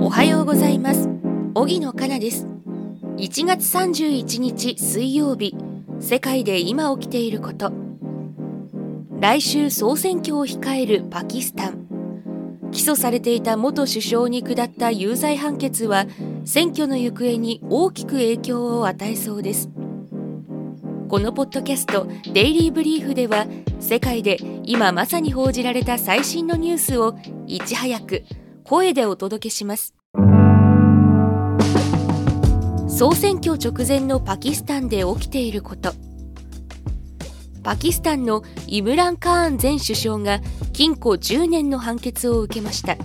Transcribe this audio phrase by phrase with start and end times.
[0.00, 1.08] おはようございます。
[1.54, 2.48] 荻野かなです。
[3.18, 5.54] 1月31日水曜日
[6.00, 7.72] 世界で今起きていること。
[9.20, 11.86] 来週総選挙を控えるパキスタン。
[12.72, 16.06] 起訴されていた元首相に下った有罪判決は
[16.44, 19.70] 選挙の行方に大きく影響を与えそうです。
[21.08, 23.46] このポッドキャスト「デイリー・ブリーフ」では
[23.84, 28.24] 世界で今まさに報じられた最新のニュースをいち早く
[28.64, 29.94] 声でお届けします。
[32.88, 35.92] 総選挙直前のパキスタンで起きていること。
[37.62, 40.40] パキスタンのイムラン・カーン前首相が
[40.72, 42.96] 禁錮10年の判決を受けました。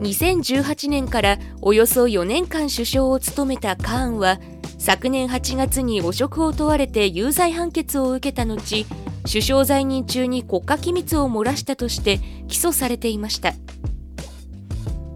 [0.00, 4.40] 2018年からおよそ4年間首相を務めたカーンは
[4.78, 8.86] 昨年8月に汚職を問われて有罪判決を受けた後
[9.24, 13.52] 首相在任中に国家機密を漏らしたとして起訴されていました。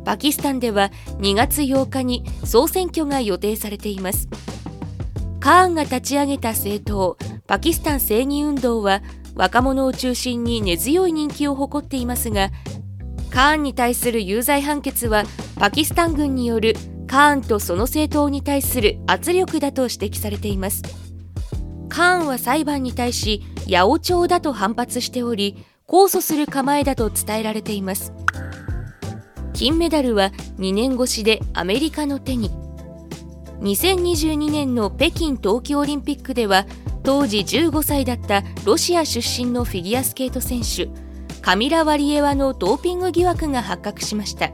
[0.04, 4.28] パキスタンでは2月8日に総選挙が予定されています。
[5.40, 7.16] カーンが立ち上げた政党
[7.46, 9.02] パキスタン正義運動は
[9.34, 12.50] 若者を中心に根強い人気を誇っていますが
[13.34, 15.24] カーンに対する有罪判決は
[15.58, 16.76] パキスタン軍による
[17.08, 20.82] カーンとその政党に対する圧力だと指摘されています。
[21.88, 28.12] カーンは裁判に対し八百長だと反発しており控訴する構えだと伝えられています。
[29.52, 32.52] 金メダルは2年越しでアメリカの手に。
[33.62, 36.66] 2022年の北京冬季オリンピックでは
[37.02, 40.88] 当時15歳だったロシア出身のフィギュアスケート選手
[41.44, 44.50] カミラ・ワリエワのドーピング疑惑が発覚しました。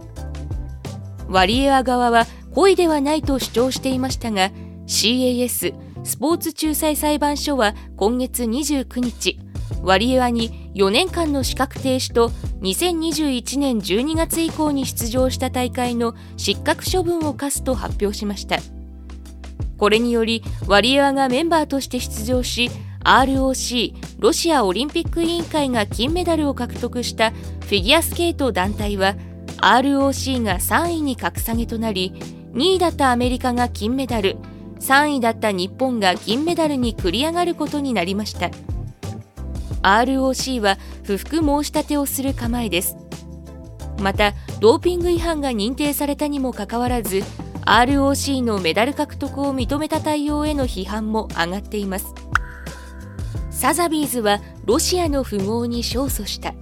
[1.29, 4.51] ワリエワ側は故意ではないと主張していましたが
[4.89, 9.39] CAS スポーツ仲裁裁判所は今月29日
[9.83, 12.31] ワリエワに4年間の資格停止と
[12.63, 18.59] 2021年12月以降に出場した大会の失格処分を課すと発表しました。
[19.79, 22.69] これによりワリエワがメンバーとして出場し
[23.05, 29.17] ROC ロシアオリンピック委員会が金メダルを獲得したフィギュアスケート団体は
[29.59, 32.13] ROC が3位に格下げとなり
[32.53, 34.37] 2位だったアメリカが金メダル
[34.81, 38.51] 3位だった日本が銀メダルに繰り上がることになりました。
[39.83, 42.97] ROC は不服申し立てをする構えです。
[44.01, 47.23] またドーピング違反が認定されたにもかかわらず
[47.67, 52.15] ROC のメダル獲得を認めた対応への批判も上がっています。
[53.61, 56.55] サザビーズはロシアの富豪に勝訴した。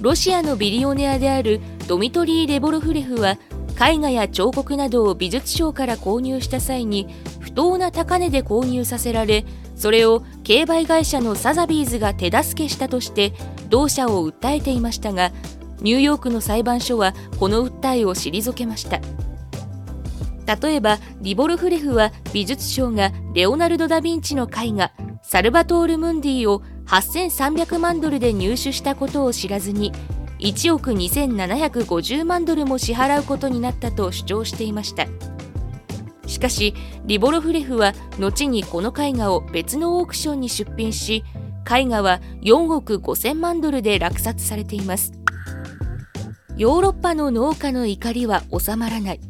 [0.00, 3.36] ロシアのビリオネアであるドミトリー・レボロフレフは
[3.78, 9.44] 絵画や彫刻などを美術商から購入した際に不当な高値で購入させられ
[9.76, 13.34] それを競売会社のサザビーズが手助けしたとして
[13.68, 15.30] 同社を訴えていましたが
[15.82, 19.02] ニューヨークの裁判所はこの訴えを退けました。
[20.60, 24.90] 例えばリボルフレフは美術商がレオナルド・ダ・ヴィンチの絵画
[25.32, 29.90] サルバトール・ムンディを8300万ドルで入手したことを知らずに
[30.40, 35.06] 1億2750万ドルも支払うことになったと主張していました。
[36.26, 36.74] しかし
[37.06, 41.24] リボロフレフは後にこの絵画を別のオークションに出品し
[41.64, 45.12] 絵画は4億5000万ドルで落札されています。
[46.58, 49.20] ヨーロッパの農家の怒りは収まらない。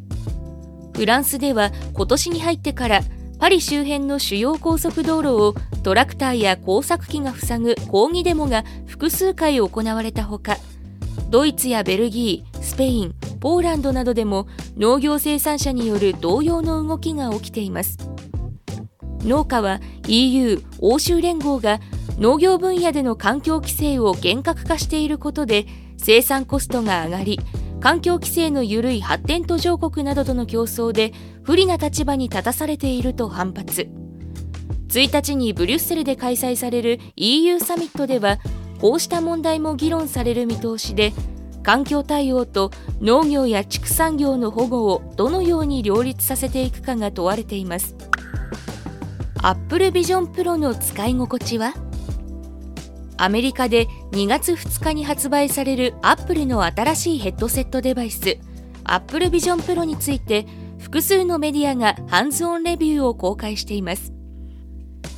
[0.97, 2.99] フランスでは今年に入ってから
[3.39, 10.57] パリ周辺の主要高速道路をトラクターや工作機が塞ぐ抗議デモが複数回行われたほか
[11.29, 17.97] ドイツやベルギー、スペイン、ポーランドなどでも農業生産者による同様の動きが起きています。
[19.25, 21.79] 農家は EU 欧州連合が
[22.19, 25.65] 農業分野での環境規制を厳格化していることで
[25.97, 27.39] 生産コストが上がり
[27.79, 34.02] 環境規制の緩い発展途上国などとの競争で不利な立場に立たされていると反発。
[34.99, 38.39] 1日にブリュッセルで開催される EU サミットでは
[38.79, 41.13] こうした問題も議論される見通しで
[41.63, 47.95] 環境対応と農業や畜産業の保護をどのように両立させていくかが問われています。
[49.41, 51.73] Apple Vision Pro の使い心地は？
[53.17, 58.37] アメリカで2月2日に発売される Apple の新しいヘッドセットデバイス。
[58.83, 60.45] Apple Vision Pro について
[60.79, 64.11] 複数のメディアがハンズオンレビューを公開しています。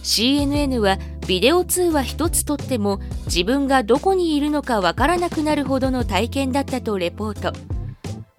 [0.06, 7.52] CNN はビデオ通話一つとっても自分がどこにいるのかわからなくなるほどの体験だったとレポート。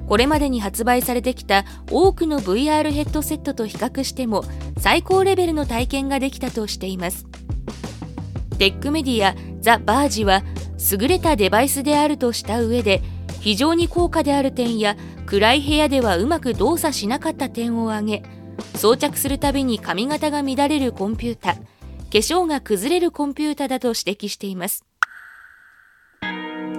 [0.06, 4.44] これまでに発売されてきた多くの VR ヘッドセットと比較しても
[4.78, 7.26] 最高レベルの体験ができたとしています。
[8.58, 10.44] テックメディアザ・バージは
[10.92, 13.02] 優れたデバイスであるとした上で
[13.40, 14.96] 非常に高価である点や
[15.26, 18.22] 暗い部屋ではうまく動作しなかった点を挙げ
[18.76, 21.54] 装着するたびに髪型が乱れるコンピュータ。
[21.54, 21.60] 化
[22.10, 24.84] 粧が崩れるコンピュータだと指摘しています。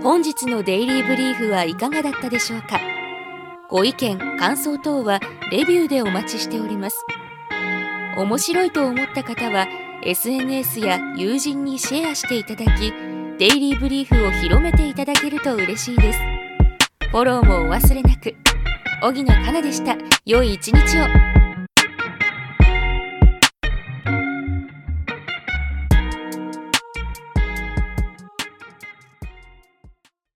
[0.02, 2.80] 本日のデイリーブリーフはいかがだったでしょうか？
[3.70, 5.20] ご意見感想等は
[5.52, 7.06] レビューでお待ちしております。
[8.18, 9.68] 面白いと思った方は
[10.04, 12.94] SNS や友人にシェアしていただき
[13.38, 16.20] デイリーブリーフを広めていただけると嬉しいです。
[17.12, 18.36] フォローもお忘れなく。
[19.04, 19.98] 荻野かなでした。
[20.26, 21.47] 良い一日を。